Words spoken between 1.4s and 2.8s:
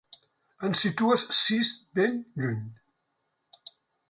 sis ben lluny.